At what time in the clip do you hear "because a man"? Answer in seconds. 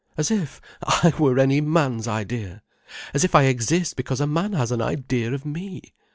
3.95-4.53